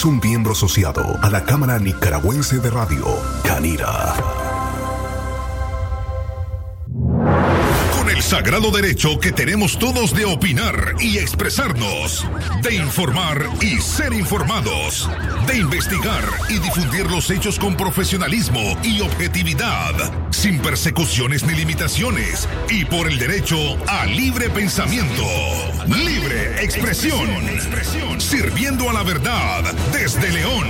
[0.00, 3.04] Es un miembro asociado a la Cámara Nicaragüense de Radio,
[3.44, 4.14] Canira.
[7.98, 12.26] Con el sagrado derecho que tenemos todos de opinar y expresarnos,
[12.62, 15.06] de informar y ser informados,
[15.46, 19.92] de investigar y difundir los hechos con profesionalismo y objetividad,
[20.30, 25.26] sin persecuciones ni limitaciones, y por el derecho a libre pensamiento,
[25.86, 30.64] libre expresión, sirviendo a la verdad desde León.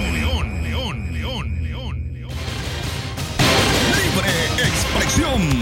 [3.96, 5.59] Libre expresión.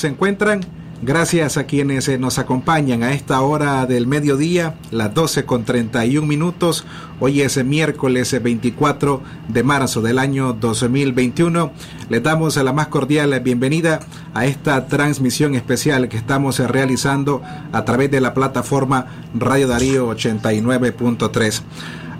[0.00, 0.60] Se encuentran?
[1.02, 6.26] Gracias a quienes eh, nos acompañan a esta hora del mediodía, las 12 con 31
[6.26, 6.84] minutos.
[7.20, 11.72] Hoy es miércoles 24 de marzo del año 2021.
[12.10, 14.00] Le damos la más cordial bienvenida
[14.34, 17.42] a esta transmisión especial que estamos realizando
[17.72, 21.62] a través de la plataforma Radio Darío 89.3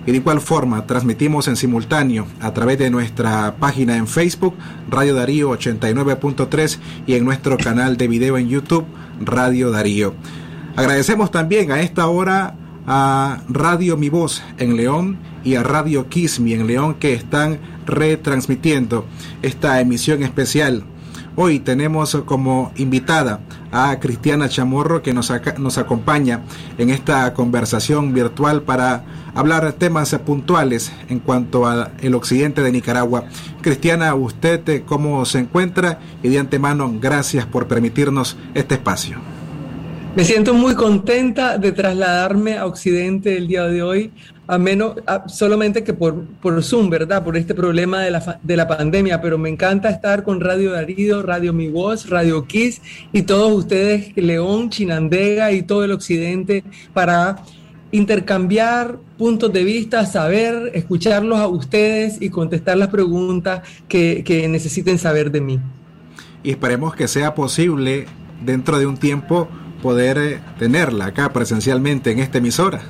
[0.07, 4.55] y de igual forma transmitimos en simultáneo a través de nuestra página en Facebook
[4.89, 6.79] Radio Darío 89.3
[7.09, 8.87] y en nuestro canal de video en YouTube
[9.21, 10.15] Radio Darío.
[10.77, 12.55] Agradecemos también a esta hora
[12.87, 19.07] a Radio Mi Voz en León y a Radio Kismi en León que están retransmitiendo
[19.43, 20.85] esta emisión especial.
[21.39, 26.45] Hoy tenemos como invitada a Cristiana Chamorro que nos, nos acompaña
[26.79, 29.05] en esta conversación virtual para
[29.35, 33.25] hablar temas puntuales en cuanto al occidente de Nicaragua.
[33.61, 39.36] Cristiana, usted cómo se encuentra y de antemano gracias por permitirnos este espacio.
[40.17, 44.13] Me siento muy contenta de trasladarme a Occidente el día de hoy,
[44.47, 44.95] a menos
[45.27, 47.23] solamente que por, por Zoom, ¿verdad?
[47.23, 51.23] Por este problema de la, de la pandemia, pero me encanta estar con Radio Darío,
[51.23, 52.81] Radio Mi Voz, Radio Kiss
[53.13, 57.45] y todos ustedes, León, Chinandega y todo el Occidente, para
[57.93, 64.99] intercambiar puntos de vista, saber, escucharlos a ustedes y contestar las preguntas que, que necesiten
[64.99, 65.61] saber de mí.
[66.43, 68.07] Y esperemos que sea posible
[68.43, 69.47] dentro de un tiempo
[69.87, 72.81] poder tenerla acá presencialmente en esta emisora.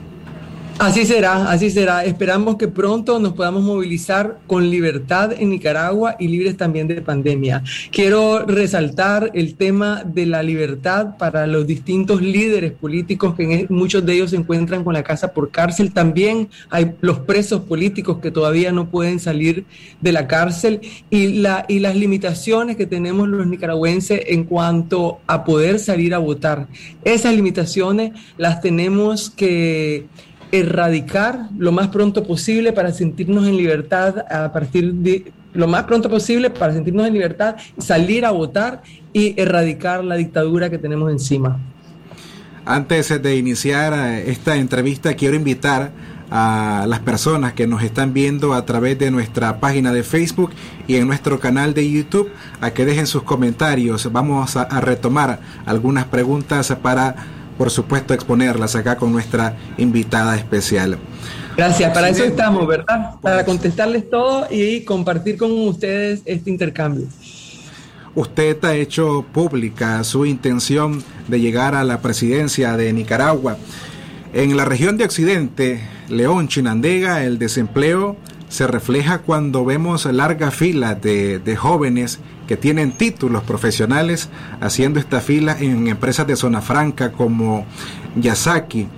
[0.78, 2.04] Así será, así será.
[2.04, 7.64] Esperamos que pronto nos podamos movilizar con libertad en Nicaragua y libres también de pandemia.
[7.90, 14.12] Quiero resaltar el tema de la libertad para los distintos líderes políticos que muchos de
[14.12, 15.94] ellos se encuentran con la casa por cárcel.
[15.94, 19.64] También hay los presos políticos que todavía no pueden salir
[20.02, 25.78] de la cárcel y, y las limitaciones que tenemos los nicaragüenses en cuanto a poder
[25.78, 26.66] salir a votar.
[27.02, 30.04] Esas limitaciones las tenemos que
[30.52, 36.08] erradicar lo más pronto posible para sentirnos en libertad a partir de lo más pronto
[36.08, 38.82] posible para sentirnos en libertad, salir a votar
[39.12, 41.58] y erradicar la dictadura que tenemos encima.
[42.64, 45.92] Antes de iniciar eh, esta entrevista, quiero invitar
[46.30, 50.50] a las personas que nos están viendo a través de nuestra página de Facebook
[50.88, 52.28] y en nuestro canal de YouTube
[52.60, 54.10] a que dejen sus comentarios.
[54.12, 57.14] Vamos a, a retomar algunas preguntas para
[57.56, 60.98] por supuesto, exponerlas acá con nuestra invitada especial.
[61.56, 63.14] Gracias, para eso estamos, ¿verdad?
[63.22, 67.06] Para contestarles todo y compartir con ustedes este intercambio.
[68.14, 73.58] Usted ha hecho pública su intención de llegar a la presidencia de Nicaragua.
[74.32, 78.16] En la región de Occidente, León, Chinandega, el desempleo
[78.56, 84.30] se refleja cuando vemos larga fila de, de jóvenes que tienen títulos profesionales
[84.62, 87.66] haciendo esta fila en empresas de zona franca como
[88.16, 88.88] Yasaki.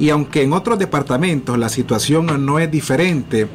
[0.00, 3.46] Y aunque en otros departamentos la situación no es diferente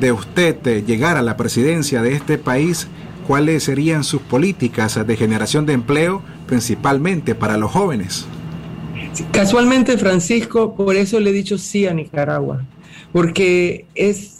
[0.00, 2.88] de usted llegar a la presidencia de este país,
[3.28, 8.26] cuáles serían sus políticas de generación de empleo, principalmente para los jóvenes.
[9.30, 12.64] Casualmente, Francisco, por eso le he dicho sí a Nicaragua,
[13.12, 14.33] porque es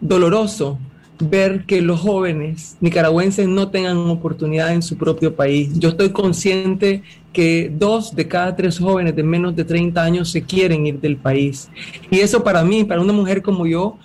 [0.00, 0.78] doloroso
[1.20, 5.78] ver que los jóvenes nicaragüenses no tengan oportunidad en su propio país.
[5.78, 7.02] Yo estoy consciente
[7.32, 11.16] que dos de cada tres jóvenes de menos de 30 años se quieren ir del
[11.16, 11.68] país.
[12.10, 13.98] Y eso para mí, para una mujer como yo,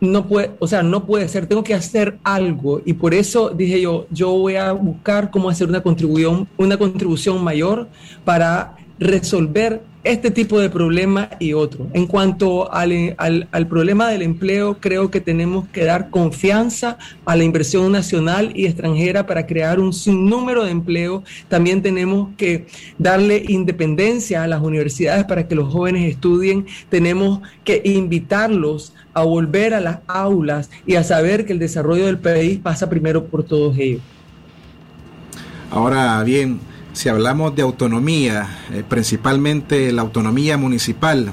[0.00, 3.80] no puede, o sea, no puede ser, tengo que hacer algo y por eso dije
[3.80, 7.88] yo, yo voy a buscar cómo hacer una contribución, una contribución mayor
[8.24, 11.86] para resolver este tipo de problema y otro.
[11.92, 16.96] En cuanto al, al, problema del empleo, creo que tenemos que dar confianza
[17.26, 21.24] a la inversión nacional y extranjera para crear un sinnúmero de empleo.
[21.48, 22.66] También tenemos que
[22.96, 26.66] darle independencia a las universidades para que los jóvenes estudien.
[26.88, 32.18] Tenemos que invitarlos a volver a las aulas y a saber que el desarrollo del
[32.18, 34.00] país pasa primero por todos ellos.
[35.70, 36.60] Ahora bien,
[36.98, 41.30] si hablamos de autonomía, eh, principalmente la autonomía municipal,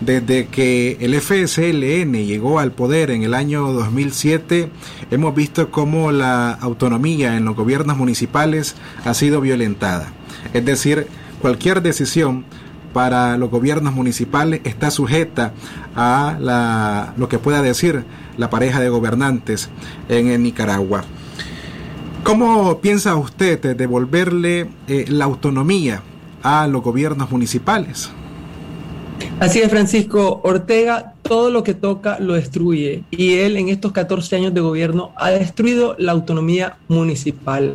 [0.00, 4.70] desde que el FSLN llegó al poder en el año 2007,
[5.10, 10.12] hemos visto cómo la autonomía en los gobiernos municipales ha sido violentada.
[10.52, 11.08] Es decir,
[11.40, 12.44] cualquier decisión
[12.92, 15.52] para los gobiernos municipales está sujeta
[15.96, 18.04] a lo que pueda decir
[18.36, 19.68] la pareja de gobernantes
[20.08, 21.02] en Nicaragua.
[22.22, 26.02] ¿Cómo piensa usted devolverle eh, la autonomía
[26.42, 28.10] a los gobiernos municipales?
[29.40, 30.40] Así es, Francisco.
[30.44, 35.12] Ortega todo lo que toca lo destruye y él en estos 14 años de gobierno
[35.16, 37.74] ha destruido la autonomía municipal.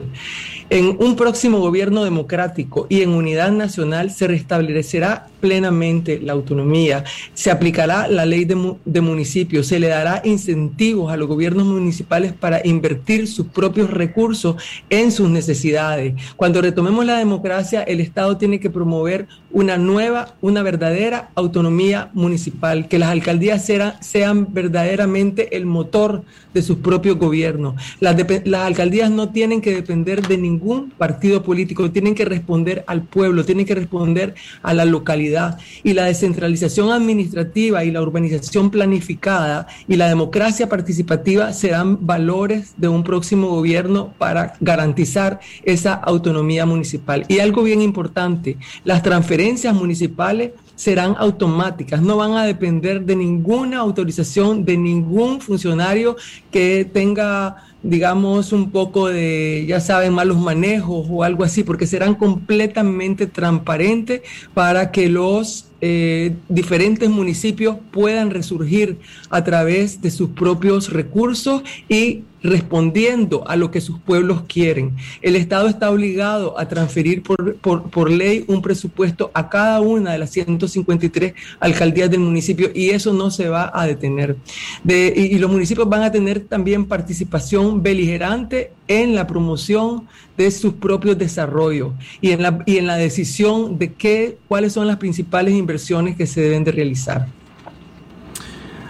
[0.70, 7.52] En un próximo gobierno democrático y en unidad nacional se restablecerá plenamente la autonomía, se
[7.52, 13.28] aplicará la ley de, municipios, se le dará incentivos a los gobiernos municipales para invertir
[13.28, 16.16] sus propios recursos en sus necesidades.
[16.36, 22.90] Cuando retomemos la democracia, el Estado tiene que promover una nueva, una verdadera autonomía municipal,
[22.90, 23.66] que las alcaldías
[24.02, 26.24] sean verdaderamente el motor
[26.54, 27.76] de sus propios gobiernos.
[28.02, 30.57] Las, las alcaldías no tienen que depender de ningún
[30.98, 35.60] partido político, tienen que responder al pueblo, tienen que responder a la localidad.
[35.84, 42.88] Y la descentralización administrativa y la urbanización planificada y la democracia participativa serán valores de
[42.88, 47.26] un próximo gobierno para garantizar esa autonomía municipal.
[47.28, 53.80] Y algo bien importante, las transferencias municipales serán automáticas, no van a depender de ninguna
[53.80, 56.16] autorización de ningún funcionario
[56.52, 62.16] que tenga digamos, un poco de, ya saben, malos manejos o algo así, porque serán
[62.16, 68.98] completamente transparentes para que los eh, diferentes municipios puedan resurgir
[69.30, 74.96] a través de sus propios recursos y respondiendo a lo que sus pueblos quieren.
[75.22, 80.20] El Estado está obligado a transferir por, por, ley un presupuesto a cada una de
[80.20, 84.38] las 153 alcaldías del municipio y eso no se va a detener.
[84.84, 90.08] De, y, los municipios van a tener también participación beligerante en la promoción
[90.38, 94.88] de sus propios desarrollos y en la, y en la decisión de qué, cuáles son
[94.88, 97.28] las principales inversiones que se deben de realizar.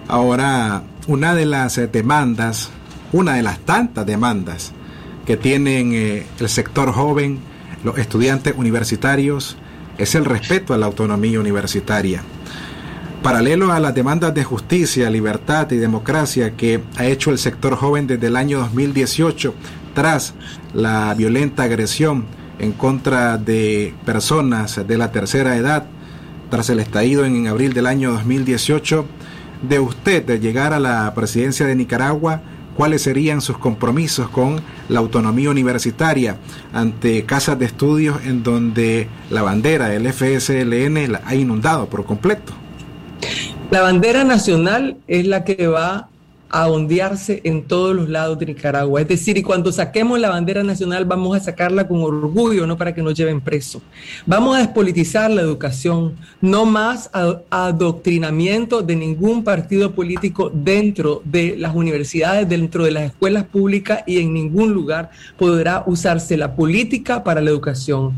[0.07, 2.69] Ahora, una de las eh, demandas
[3.11, 4.71] una de las tantas demandas
[5.25, 7.39] que tienen eh, el sector joven,
[7.83, 9.57] los estudiantes universitarios,
[9.97, 12.21] es el respeto a la autonomía universitaria.
[13.23, 18.07] Paralelo a las demandas de justicia, libertad y democracia que ha hecho el sector joven
[18.07, 19.53] desde el año 2018
[19.93, 20.33] tras
[20.73, 22.25] la violenta agresión
[22.59, 25.85] en contra de personas de la tercera edad,
[26.49, 29.05] tras el estallido en abril del año 2018,
[29.61, 32.41] de usted de llegar a la presidencia de Nicaragua,
[32.75, 36.37] cuáles serían sus compromisos con la autonomía universitaria
[36.71, 42.53] ante casas de estudios en donde la bandera del FSLN la ha inundado por completo.
[43.71, 46.09] La bandera nacional es la que va
[46.49, 49.01] a ondearse en todos los lados de Nicaragua.
[49.01, 52.93] Es decir, y cuando saquemos la bandera nacional vamos a sacarla con orgullo, no para
[52.93, 53.81] que nos lleven preso.
[54.25, 57.09] Vamos a despolitizar la educación, no más
[57.49, 64.19] adoctrinamiento de ningún partido político dentro de las universidades, dentro de las escuelas públicas y
[64.19, 68.13] en ningún lugar podrá usarse la política para la educación.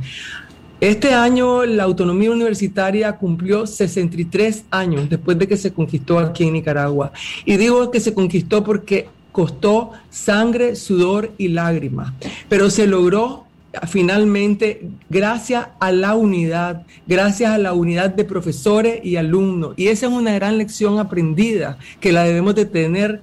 [0.81, 6.53] Este año la autonomía universitaria cumplió 63 años después de que se conquistó aquí en
[6.53, 7.11] Nicaragua.
[7.43, 12.13] Y digo que se conquistó porque costó sangre, sudor y lágrimas,
[12.47, 13.45] pero se logró
[13.87, 19.73] finalmente gracias a la unidad, gracias a la unidad de profesores y alumnos.
[19.75, 23.21] Y esa es una gran lección aprendida que la debemos de tener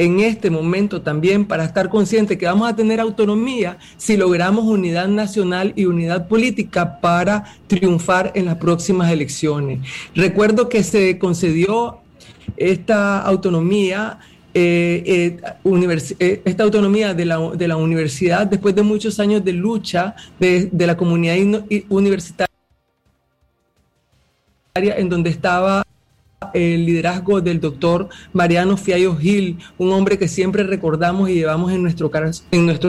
[0.00, 5.08] en este momento también para estar conscientes que vamos a tener autonomía si logramos unidad
[5.08, 9.80] nacional y unidad política para triunfar en las próximas elecciones.
[10.14, 11.98] Recuerdo que se concedió
[12.56, 14.18] esta autonomía
[14.54, 19.52] eh, eh, eh, esta autonomía de la, de la, universidad después de muchos años de
[19.52, 21.36] lucha de, de la comunidad
[21.88, 22.48] universitaria
[24.74, 25.84] en donde estaba
[26.54, 31.82] el liderazgo del doctor Mariano Fiallo Gil, un hombre que siempre recordamos y llevamos en
[31.82, 32.10] nuestro,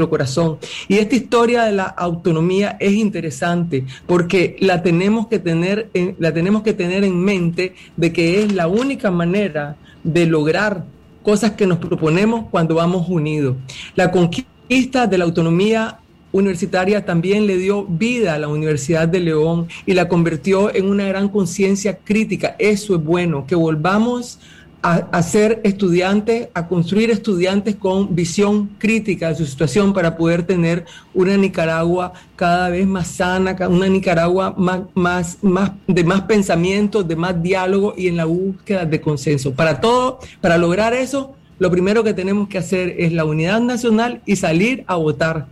[0.10, 0.58] corazón.
[0.88, 6.34] Y esta historia de la autonomía es interesante porque la tenemos que tener en, la
[6.34, 10.86] tenemos que tener en mente de que es la única manera de lograr
[11.22, 13.58] cosas que nos proponemos cuando vamos unidos.
[13.96, 16.00] La conquista de la autonomía
[16.32, 21.08] universitaria también le dio vida a la Universidad de León y la convirtió en una
[21.08, 22.56] gran conciencia crítica.
[22.60, 24.40] Eso es bueno, que volvamos
[24.84, 30.86] a, ser estudiantes, a construir estudiantes con visión crítica de su situación para poder tener
[31.14, 37.16] una Nicaragua cada vez más sana, una Nicaragua más, más, más, de más pensamiento, de
[37.16, 39.54] más diálogo y en la búsqueda de consenso.
[39.54, 44.22] Para todo, para lograr eso, lo primero que tenemos que hacer es la unidad nacional
[44.26, 45.46] y salir a votar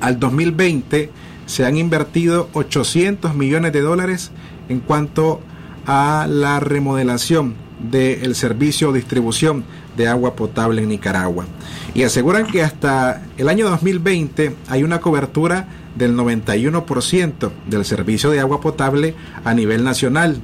[0.00, 1.10] al 2020,
[1.46, 4.30] se han invertido 800 millones de dólares
[4.68, 5.40] en cuanto
[5.86, 7.54] a la remodelación
[7.90, 9.64] del servicio de distribución
[9.96, 11.46] de agua potable en Nicaragua.
[11.94, 18.40] Y aseguran que hasta el año 2020 hay una cobertura del 91% del servicio de
[18.40, 20.40] agua potable a nivel nacional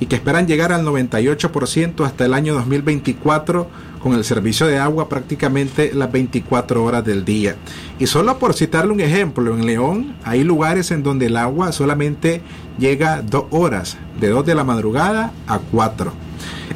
[0.00, 3.68] y que esperan llegar al 98% hasta el año 2024
[4.00, 7.56] con el servicio de agua prácticamente las 24 horas del día.
[7.98, 12.42] Y solo por citarle un ejemplo, en León hay lugares en donde el agua solamente
[12.78, 16.12] llega dos horas, de 2 de la madrugada a 4.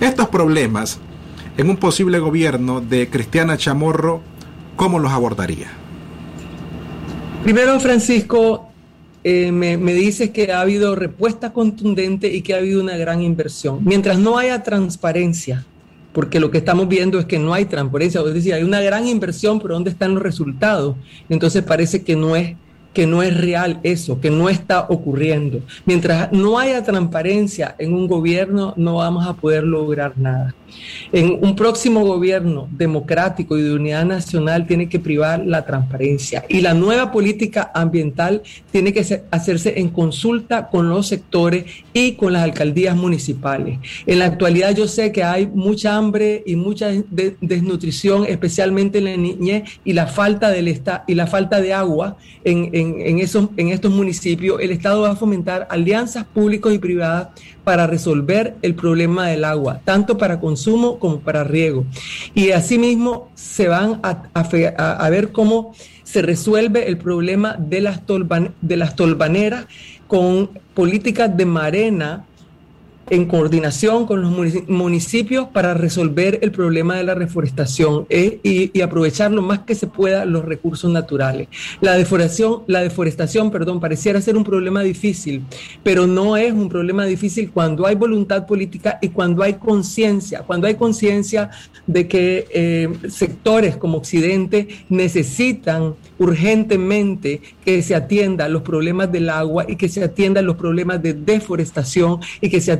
[0.00, 1.00] Estos problemas
[1.58, 4.22] en un posible gobierno de Cristiana Chamorro,
[4.76, 5.68] ¿cómo los abordaría?
[7.42, 8.67] Primero, Francisco,
[9.24, 13.22] eh, me, me, dices que ha habido respuesta contundente y que ha habido una gran
[13.22, 13.80] inversión.
[13.84, 15.64] Mientras no haya transparencia
[16.12, 19.06] porque lo que estamos viendo es que no hay transparencia, es decir, hay una gran
[19.06, 20.96] inversión, pero ¿dónde están los resultados?
[21.28, 22.56] Entonces parece que no es
[22.92, 25.60] que no es real eso, que no está ocurriendo.
[25.84, 30.54] Mientras no haya transparencia en un gobierno, no vamos a poder lograr nada.
[31.12, 36.60] En un próximo gobierno democrático y de unidad nacional tiene que privar la transparencia y
[36.60, 41.64] la nueva política ambiental tiene que hacerse en consulta con los sectores
[41.94, 43.78] y con las alcaldías municipales.
[44.06, 49.16] En la actualidad yo sé que hay mucha hambre y mucha desnutrición, especialmente en la
[49.16, 50.68] niñez y la falta, del
[51.06, 54.60] y la falta de agua en, en, esos, en estos municipios.
[54.60, 57.28] El Estado va a fomentar alianzas públicas y privadas
[57.64, 61.84] para resolver el problema del agua, tanto para consumo como para riego.
[62.34, 68.00] Y asimismo se van a, ver cómo se resuelve el problema de las,
[68.60, 69.66] de las tolvaneras
[70.06, 72.24] con políticas de marena
[73.10, 74.30] en coordinación con los
[74.68, 79.86] municipios para resolver el problema de la reforestación eh, y, aprovechar lo más que se
[79.86, 81.48] pueda los recursos naturales.
[81.80, 85.42] La deforestación, la deforestación, perdón, pareciera ser un problema difícil,
[85.82, 90.66] pero no es un problema difícil cuando hay voluntad política y cuando hay conciencia, cuando
[90.66, 91.50] hay conciencia
[91.86, 99.64] de que eh, sectores como Occidente necesitan urgentemente que se atiendan los problemas del agua
[99.68, 102.72] y que se atiendan los problemas de deforestación y que se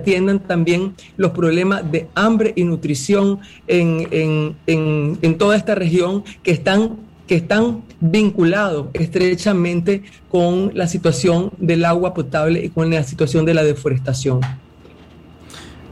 [0.47, 7.35] también los problemas de hambre y nutrición en, en, toda esta región que están que
[7.35, 13.65] están vinculados estrechamente con la situación del agua potable y con la situación de la
[13.65, 14.41] deforestación.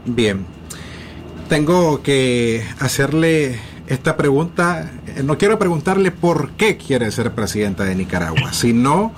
[0.03, 0.45] Bien,
[1.47, 4.91] tengo que hacerle esta pregunta
[5.23, 9.11] no quiero preguntarle por qué quiere ser presidenta de Nicaragua, sino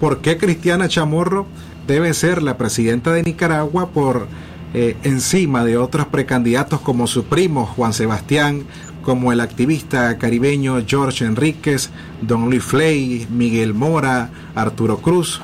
[0.00, 1.46] por qué Cristiana Chamorro
[1.86, 4.28] debe ser la presidenta de Nicaragua por
[4.74, 8.64] eh, encima de otros precandidatos como su primo Juan Sebastián,
[9.02, 15.40] como el activista caribeño George Enríquez, Don Luis Flay, Miguel Mora, Arturo Cruz.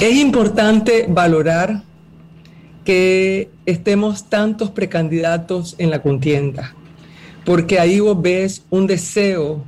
[0.00, 1.82] Es importante valorar
[2.84, 6.74] que estemos tantos precandidatos en la contienda,
[7.44, 9.64] porque ahí vos ves un deseo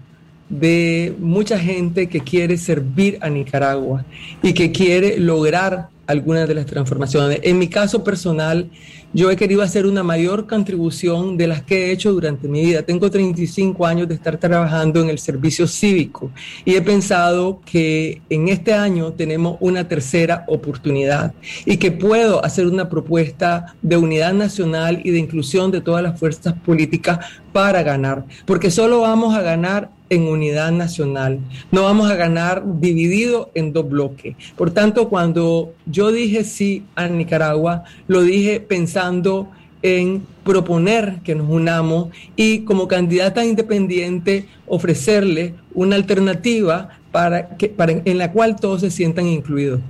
[0.49, 4.05] de mucha gente que quiere servir a Nicaragua
[4.43, 7.41] y que quiere lograr algunas de las transformaciones.
[7.43, 8.71] En mi caso personal,
[9.13, 12.83] yo he querido hacer una mayor contribución de las que he hecho durante mi vida.
[12.83, 16.31] Tengo 35 años de estar trabajando en el servicio cívico
[16.65, 21.33] y he pensado que en este año tenemos una tercera oportunidad
[21.65, 26.19] y que puedo hacer una propuesta de unidad nacional y de inclusión de todas las
[26.19, 27.21] fuerzas políticas
[27.53, 31.39] para ganar, porque solo vamos a ganar en unidad nacional.
[31.73, 34.37] No vamos a ganar dividido en dos bloques.
[34.57, 39.49] Por tanto, cuando yo dije sí a Nicaragua, lo dije pensando
[39.83, 47.93] en proponer que nos unamos y como candidata independiente ofrecerle una alternativa para que, para,
[48.05, 49.81] en la cual todos se sientan incluidos.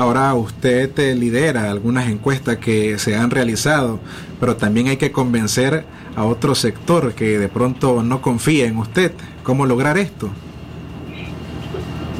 [0.00, 4.00] Ahora usted lidera algunas encuestas que se han realizado,
[4.40, 5.84] pero también hay que convencer
[6.16, 9.12] a otro sector que de pronto no confía en usted.
[9.42, 10.30] ¿Cómo lograr esto?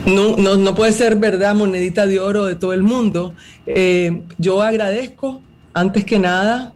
[0.05, 3.33] No, no, puede ser verdad monedita de oro de todo el mundo.
[3.65, 5.41] Eh, yo agradezco,
[5.73, 6.75] antes que nada,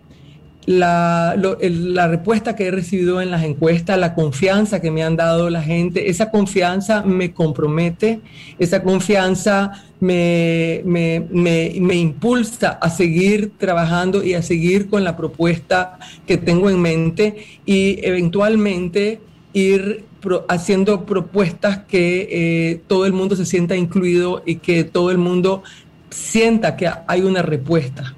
[0.66, 5.50] la, la, respuesta que he recibido en las encuestas, la confianza que me han dado
[5.50, 8.20] la gente, esa confianza me compromete,
[8.58, 15.98] esa confianza me, me, me, impulsa a seguir trabajando y a seguir con la propuesta
[16.26, 19.20] que tengo en mente y eventualmente
[19.52, 20.04] ir
[20.48, 25.62] haciendo propuestas que eh, todo el mundo se sienta incluido y que todo el mundo
[26.08, 28.14] sienta que hay una respuesta.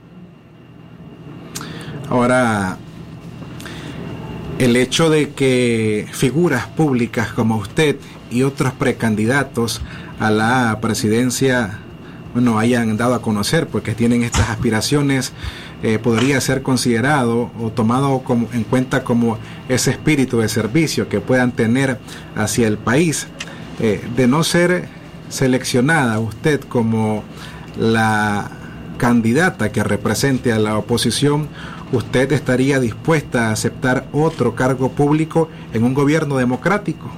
[2.09, 2.79] Ahora,
[4.59, 7.97] el hecho de que figuras públicas como usted
[8.31, 9.83] y otros precandidatos
[10.19, 11.81] a la presidencia,
[12.33, 15.33] bueno, hayan dado a conocer porque tienen estas aspiraciones,
[15.83, 19.39] eh, podría ser considerado o tomado como, en cuenta como
[19.69, 21.99] ese espíritu de servicio que puedan tener
[22.35, 23.27] hacia el país.
[23.79, 24.89] Eh, de no ser
[25.29, 27.25] seleccionada usted como
[27.79, 28.51] la
[28.97, 31.49] candidata que represente a la oposición,
[31.93, 37.11] ¿usted estaría dispuesta a aceptar otro cargo público en un gobierno democrático?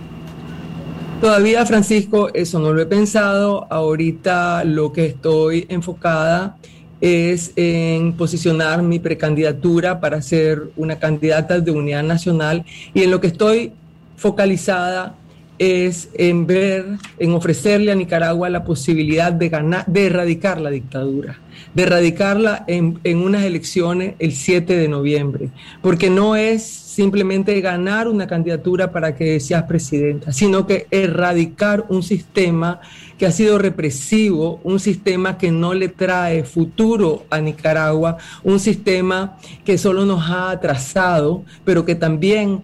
[1.21, 3.67] Todavía, Francisco, eso no lo he pensado.
[3.71, 6.57] Ahorita lo que estoy enfocada
[7.01, 13.21] es en posicionar mi precandidatura para ser una candidata de unidad nacional y en lo
[13.21, 13.73] que estoy
[14.17, 15.15] focalizada
[15.59, 16.87] es en ver,
[17.19, 21.39] en ofrecerle a Nicaragua la posibilidad de ganar, de erradicar la dictadura,
[21.75, 25.51] de erradicarla en, en unas elecciones el 7 de noviembre,
[25.83, 32.03] porque no es simplemente ganar una candidatura para que seas presidenta, sino que erradicar un
[32.03, 32.81] sistema
[33.17, 39.37] que ha sido represivo, un sistema que no le trae futuro a Nicaragua, un sistema
[39.65, 42.63] que solo nos ha atrasado, pero que también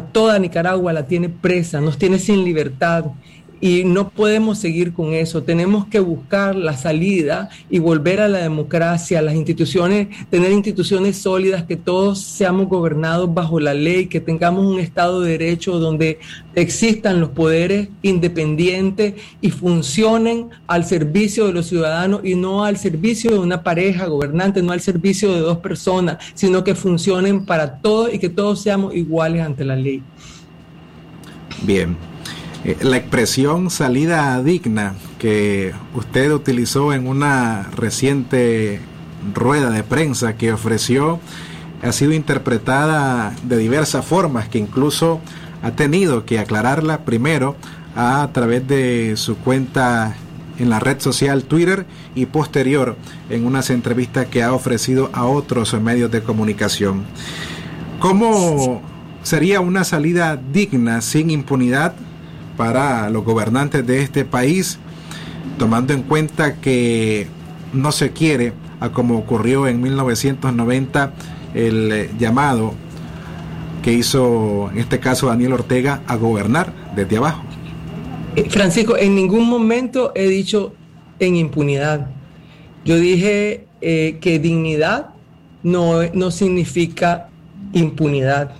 [0.00, 3.04] toda Nicaragua la tiene presa, nos tiene sin libertad
[3.60, 5.42] y no podemos seguir con eso.
[5.42, 11.64] Tenemos que buscar la salida y volver a la democracia, las instituciones, tener instituciones sólidas,
[11.64, 16.18] que todos seamos gobernados bajo la ley, que tengamos un Estado de Derecho donde
[16.54, 23.32] existan los poderes independientes y funcionen al servicio de los ciudadanos y no al servicio
[23.32, 28.12] de una pareja gobernante, no al servicio de dos personas, sino que funcionen para todos
[28.12, 30.02] y que todos seamos iguales ante la ley.
[31.62, 31.96] Bien,
[32.68, 38.82] eh, la expresión salida digna que usted utilizó en una reciente
[39.32, 41.18] rueda de prensa que ofreció
[41.82, 45.22] ha sido interpretada de diversas formas, que incluso
[45.62, 47.56] ha tenido que aclararla primero
[47.96, 50.14] a través de su cuenta
[50.58, 52.96] en la red social Twitter y posterior
[53.30, 57.06] en unas entrevistas que ha ofrecido a otros medios de comunicación.
[57.98, 58.82] ¿Cómo
[59.22, 61.94] sería una salida digna sin impunidad
[62.58, 64.78] para los gobernantes de este país,
[65.58, 67.28] tomando en cuenta que
[67.72, 71.12] no se quiere, a como ocurrió en 1990,
[71.54, 72.74] el eh, llamado
[73.82, 77.42] que hizo en este caso Daniel Ortega a gobernar desde abajo.
[78.34, 80.74] Eh, Francisco, en ningún momento he dicho
[81.20, 82.08] en impunidad.
[82.84, 85.10] Yo dije eh, que dignidad
[85.62, 87.28] no, no significa
[87.72, 88.50] impunidad.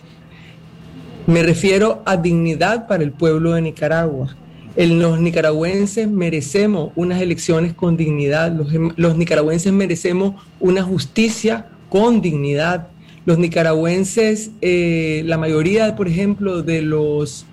[1.29, 4.35] Me refiero a dignidad para el pueblo de Nicaragua.
[4.77, 8.51] los nicaragüenses merecemos unas elecciones con dignidad,
[8.97, 12.89] los, nicaragüenses merecemos una justicia con dignidad.
[13.27, 17.45] Los nicaragüenses, eh, la mayoría, por ejemplo, de los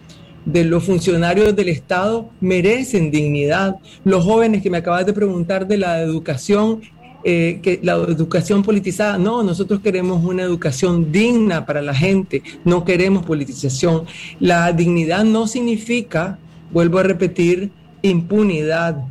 [0.46, 3.76] de los funcionarios del Estado merecen dignidad.
[4.06, 6.82] Los jóvenes que me acabas de preguntar de la educación,
[7.28, 12.86] eh, que la educación politizada, no, nosotros queremos una educación digna para la gente, no
[12.86, 14.06] queremos politización.
[14.40, 16.38] La dignidad no significa,
[16.72, 17.72] vuelvo a repetir,
[18.04, 19.04] impunidad,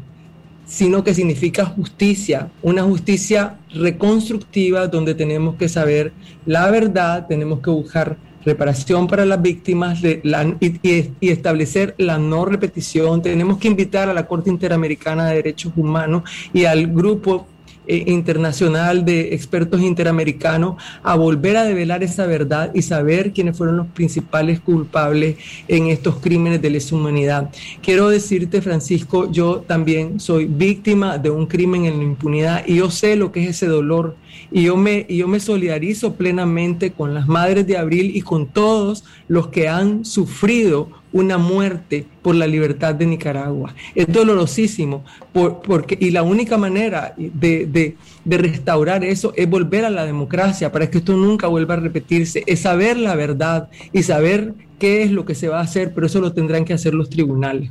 [0.64, 6.12] sino que significa justicia, una justicia reconstructiva donde tenemos que saber
[6.46, 13.22] la verdad, tenemos que buscar reparación para las víctimas y, establecer la no repetición.
[13.22, 16.22] Tenemos que invitar a la Corte Interamericana de Derechos Humanos
[16.52, 17.48] y al grupo
[17.86, 23.76] eh, internacional de expertos interamericanos a volver a develar esa verdad y saber quiénes fueron
[23.76, 25.36] los principales culpables
[25.68, 27.50] en estos crímenes de lesa humanidad.
[27.82, 32.90] Quiero decirte, Francisco, yo también soy víctima de un crimen en la impunidad y yo
[32.90, 34.16] sé lo que es ese dolor
[34.50, 39.04] y yo me, yo me solidarizo plenamente con las madres de Abril y con todos
[39.28, 43.72] los que han sufrido una muerte por la libertad de Nicaragua.
[43.94, 47.96] Es dolorosísimo, porque, y la única manera de,
[48.26, 52.60] restaurar eso es volver a la democracia para que esto nunca vuelva a repetirse, es
[52.60, 56.20] saber la verdad y saber qué es lo que se va a hacer, pero eso
[56.20, 57.70] lo tendrán que hacer los tribunales.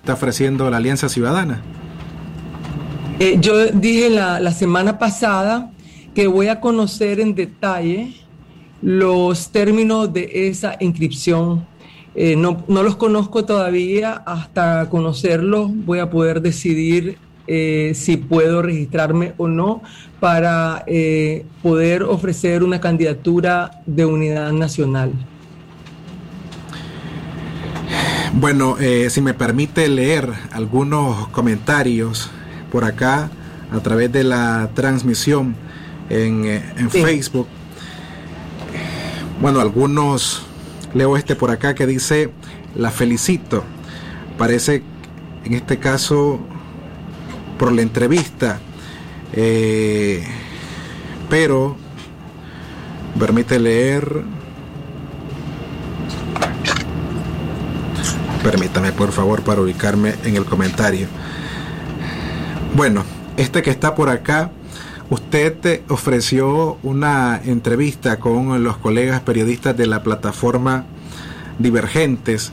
[0.00, 1.62] Está ofreciendo la Alianza Ciudadana.
[3.20, 5.70] Eh, yo dije la, la semana pasada
[6.18, 8.12] que voy a conocer en detalle
[8.82, 11.64] los términos de esa inscripción.
[12.16, 19.34] Eh, no, los conozco todavía, hasta conocerlos voy a poder decidir eh, si puedo registrarme
[19.36, 19.80] o no
[20.18, 25.12] para eh, poder ofrecer una candidatura de unidad nacional.
[28.32, 28.76] Bueno,
[29.08, 32.28] si me permite leer algunos comentarios
[32.72, 33.30] por acá
[33.70, 35.67] a través de la transmisión
[36.10, 37.46] en, eh, Facebook.
[39.40, 40.42] Bueno, algunos,
[40.94, 42.30] leo este por acá que dice,
[42.74, 43.64] la felicito.
[44.36, 44.82] Parece,
[45.44, 46.40] en este caso,
[47.58, 48.60] por la entrevista.
[49.32, 50.24] Eh,
[51.28, 51.76] pero,
[53.18, 54.22] permite leer.
[58.42, 61.06] Permítame, por favor, para ubicarme en el comentario.
[62.74, 63.04] Bueno,
[63.36, 64.50] este que está por acá
[65.10, 70.84] Usted ofreció una entrevista con los colegas periodistas de la plataforma
[71.58, 72.52] Divergentes,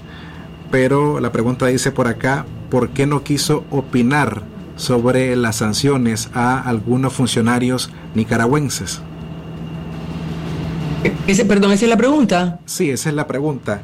[0.72, 4.44] pero la pregunta dice por acá, ¿por qué no quiso opinar
[4.78, 9.02] sobre las sanciones a algunos funcionarios nicaragüenses?
[11.28, 12.60] Ese, perdón, esa es la pregunta.
[12.66, 13.82] Sí, esa es la pregunta.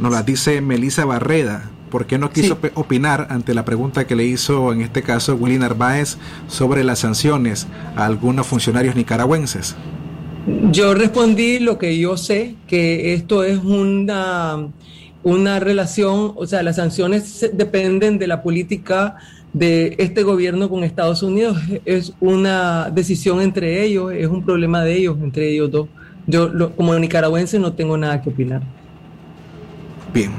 [0.00, 4.24] Nos la dice Melisa Barreda, ¿Por qué no quiso opinar ante la pregunta que le
[4.24, 6.16] hizo en este caso Willy Narváez
[6.48, 9.76] sobre las sanciones a algunos funcionarios nicaragüenses?
[10.70, 14.68] Yo respondí lo que yo sé, que esto es una,
[15.22, 19.16] una relación, o sea, las sanciones dependen de la política
[19.52, 21.58] de este gobierno con Estados Unidos.
[21.84, 25.88] Es una decisión entre ellos, es un problema de ellos, entre ellos dos.
[26.26, 28.62] Yo como nicaragüense no tengo nada que opinar.
[30.12, 30.32] Bien.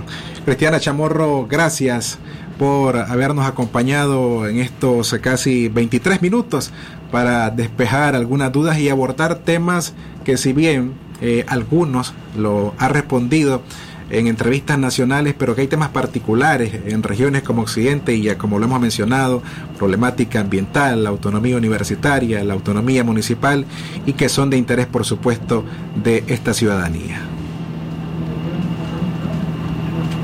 [0.45, 2.19] Cristiana Chamorro, gracias
[2.59, 6.71] por habernos acompañado en estos casi 23 minutos
[7.11, 13.63] para despejar algunas dudas y abordar temas que si bien eh, algunos lo ha respondido
[14.09, 18.59] en entrevistas nacionales, pero que hay temas particulares en regiones como Occidente y ya como
[18.59, 19.41] lo hemos mencionado,
[19.77, 23.65] problemática ambiental, la autonomía universitaria, la autonomía municipal
[24.05, 25.63] y que son de interés, por supuesto,
[26.03, 27.32] de esta ciudadanía.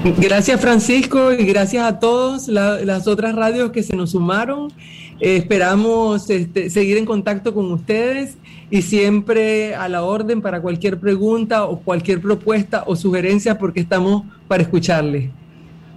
[0.04, 4.72] Gracias Francisco y gracias a todos las otras radios que se nos sumaron.
[5.20, 8.38] Eh, esperamos este, seguir en contacto con ustedes
[8.72, 14.24] y siempre a la orden para cualquier pregunta o cualquier propuesta o sugerencia porque estamos
[14.48, 15.32] para escucharle.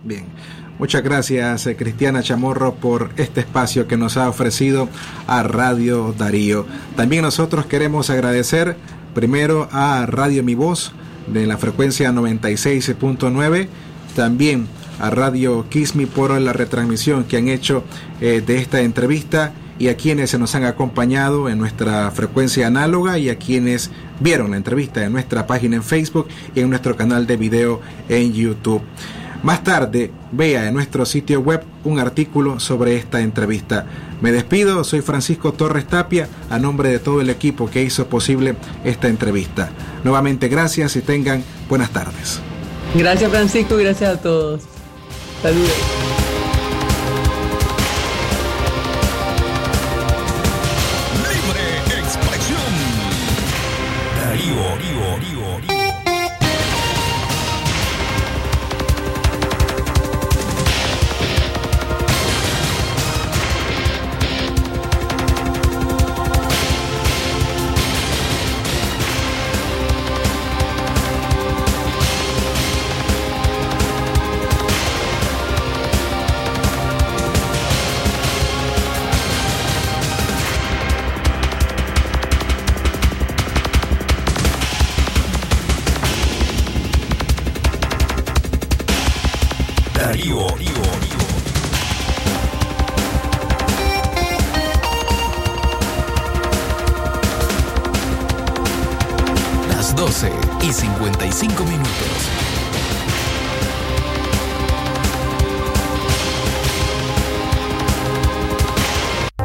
[0.03, 0.25] Bien.
[0.79, 4.89] Muchas gracias, eh, Cristiana Chamorro, por este espacio que nos ha ofrecido
[5.29, 6.67] a Radio Darío.
[6.97, 8.75] También nosotros queremos agradecer
[9.15, 10.93] primero a Radio Mi Voz
[11.29, 13.69] de la frecuencia 96.9
[14.13, 14.67] también
[15.01, 17.85] a Radio Kismi por la retransmisión que han hecho
[18.21, 23.19] eh, de esta entrevista y a quienes se nos han acompañado en nuestra frecuencia análoga
[23.19, 27.27] y a quienes vieron la entrevista en nuestra página en Facebook y en nuestro canal
[27.27, 28.83] de video en YouTube.
[29.43, 33.87] Más tarde, vea en nuestro sitio web un artículo sobre esta entrevista.
[34.21, 38.55] Me despido, soy Francisco Torres Tapia, a nombre de todo el equipo que hizo posible
[38.85, 39.71] esta entrevista.
[40.05, 42.41] Nuevamente gracias y tengan buenas tardes.
[42.95, 44.63] Gracias Francisco, gracias a todos.
[45.43, 46.02] Saludos.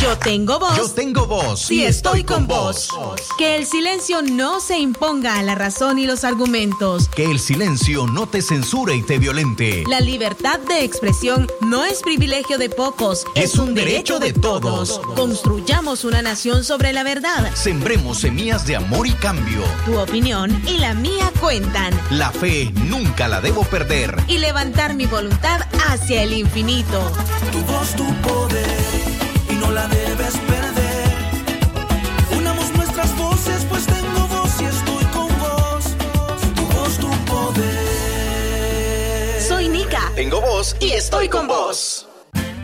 [0.00, 0.76] Yo tengo voz.
[0.76, 1.70] Yo tengo voz.
[1.70, 2.88] Y estoy con vos.
[3.38, 7.08] Que el silencio no se imponga a la razón y los argumentos.
[7.08, 9.84] Que el silencio no te censure y te violente.
[9.86, 13.24] La libertad de expresión no es privilegio de pocos.
[13.36, 15.00] Es, un derecho, de todos.
[15.14, 17.54] Construyamos una nación sobre la verdad.
[17.54, 19.62] Sembremos semillas de amor y cambio.
[19.84, 21.94] Tu opinión y la mía cuentan.
[22.10, 24.16] La fe nunca la debo perder.
[24.26, 27.12] Y levantar mi voluntad hacia el infinito.
[27.52, 28.83] Tu voz, tu poder
[29.74, 31.12] la debes perder.
[32.38, 35.84] Unamos nuestras voces, pues tengo voz y estoy con vos.
[36.56, 37.82] Tu voz, tu poder.
[39.42, 40.12] Soy Nika.
[40.14, 41.93] Tengo voz y estoy con vos.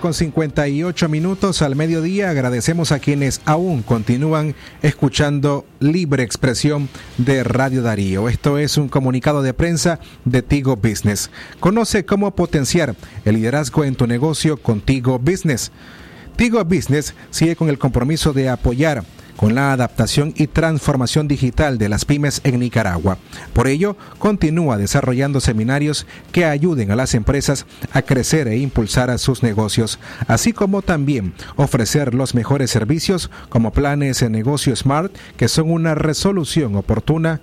[0.00, 2.30] Con 58 minutos al mediodía.
[2.30, 8.30] Agradecemos a quienes aún continúan escuchando Libre Expresión de Radio Darío.
[8.30, 11.30] Esto es un comunicado de prensa de Tigo Business.
[11.60, 15.70] Conoce cómo potenciar el liderazgo en tu negocio con Tigo Business.
[16.36, 19.04] Tigo Business sigue con el compromiso de apoyar
[19.36, 23.18] con la adaptación y transformación digital de las pymes en Nicaragua.
[23.52, 29.18] Por ello, continúa desarrollando seminarios que ayuden a las empresas a crecer e impulsar a
[29.18, 35.48] sus negocios, así como también ofrecer los mejores servicios como planes de negocio Smart que
[35.48, 37.40] son una resolución oportuna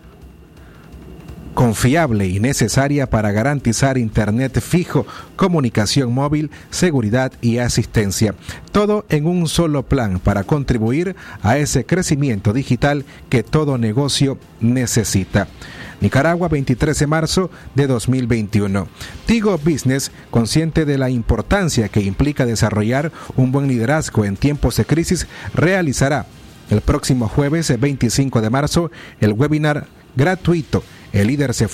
[1.62, 8.34] confiable y necesaria para garantizar Internet fijo, comunicación móvil, seguridad y asistencia.
[8.72, 15.50] Todo en un solo plan para contribuir a ese crecimiento digital que todo negocio necesita.
[16.00, 18.88] Nicaragua, 23 de marzo de 2021.
[19.28, 24.86] Tigo Business, consciente de la importancia que implica desarrollar un buen liderazgo en tiempos de
[24.86, 26.26] crisis, realizará
[26.72, 31.68] el próximo jueves 25 de marzo el webinar gratuito el líder se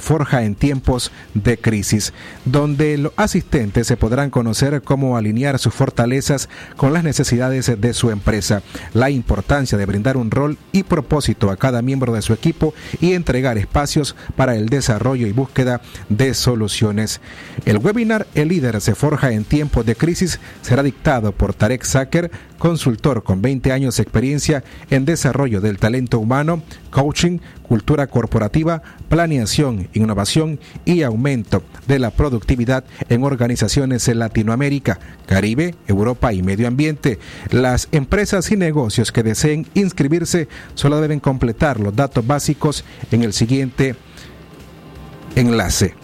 [0.00, 2.12] forja en tiempos de crisis,
[2.44, 8.10] donde los asistentes se podrán conocer cómo alinear sus fortalezas con las necesidades de su
[8.10, 8.62] empresa,
[8.92, 13.14] la importancia de brindar un rol y propósito a cada miembro de su equipo y
[13.14, 17.20] entregar espacios para el desarrollo y búsqueda de soluciones.
[17.64, 22.30] El webinar El líder se forja en tiempos de crisis será dictado por Tarek Saker,
[22.62, 29.88] consultor con 20 años de experiencia en desarrollo del talento humano, coaching, cultura corporativa, planeación,
[29.94, 37.18] innovación y aumento de la productividad en organizaciones en Latinoamérica, Caribe, Europa y Medio Ambiente.
[37.50, 43.32] Las empresas y negocios que deseen inscribirse solo deben completar los datos básicos en el
[43.32, 43.96] siguiente
[45.34, 46.01] enlace.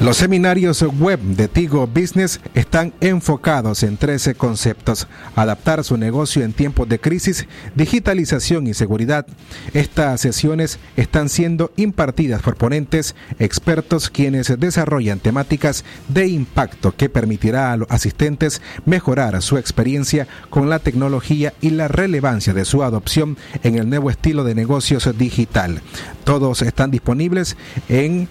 [0.00, 5.08] Los seminarios web de Tigo Business están enfocados en 13 conceptos.
[5.34, 9.26] Adaptar su negocio en tiempos de crisis, digitalización y seguridad.
[9.74, 17.72] Estas sesiones están siendo impartidas por ponentes expertos quienes desarrollan temáticas de impacto que permitirá
[17.72, 23.36] a los asistentes mejorar su experiencia con la tecnología y la relevancia de su adopción
[23.64, 25.82] en el nuevo estilo de negocios digital.
[26.22, 27.56] Todos están disponibles
[27.88, 28.28] en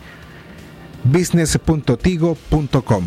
[1.12, 3.06] business.tigo.com.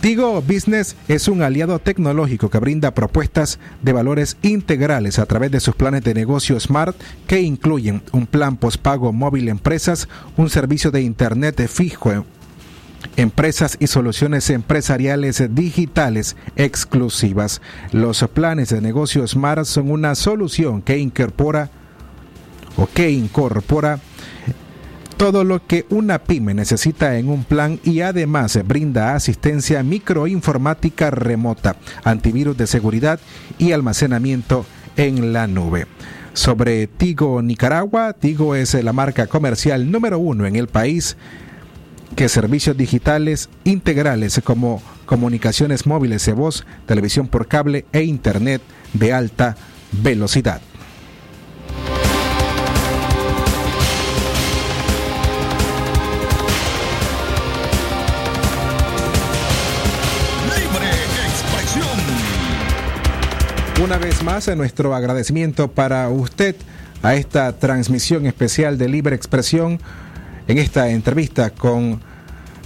[0.00, 5.58] Tigo Business es un aliado tecnológico que brinda propuestas de valores integrales a través de
[5.58, 11.02] sus planes de negocio Smart que incluyen un plan postpago móvil empresas, un servicio de
[11.02, 12.24] Internet fijo
[13.16, 17.60] empresas y soluciones empresariales digitales exclusivas.
[17.90, 21.70] Los planes de negocio Smart son una solución que incorpora
[22.76, 23.98] o que incorpora
[25.18, 31.74] todo lo que una pyme necesita en un plan y además brinda asistencia microinformática remota,
[32.04, 33.18] antivirus de seguridad
[33.58, 34.64] y almacenamiento
[34.96, 35.88] en la nube.
[36.34, 41.16] Sobre Tigo Nicaragua, Tigo es la marca comercial número uno en el país
[42.14, 49.12] que servicios digitales integrales como comunicaciones móviles de voz, televisión por cable e internet de
[49.12, 49.56] alta
[49.90, 50.60] velocidad.
[63.82, 66.56] Una vez más, nuestro agradecimiento para usted
[67.00, 69.78] a esta transmisión especial de Libre Expresión
[70.48, 72.00] en esta entrevista con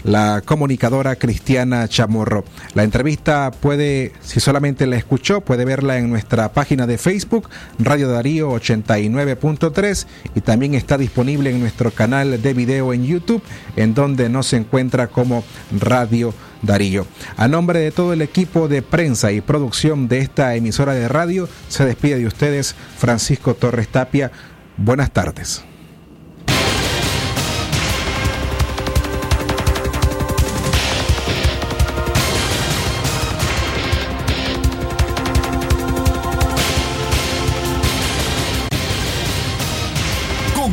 [0.05, 2.45] la comunicadora Cristiana Chamorro.
[2.73, 7.49] La entrevista puede, si solamente la escuchó, puede verla en nuestra página de Facebook,
[7.79, 13.43] Radio Darío 89.3, y también está disponible en nuestro canal de video en YouTube,
[13.77, 15.45] en donde nos encuentra como
[15.79, 17.07] Radio Darío.
[17.37, 21.49] A nombre de todo el equipo de prensa y producción de esta emisora de radio,
[21.69, 24.31] se despide de ustedes Francisco Torres Tapia.
[24.77, 25.65] Buenas tardes.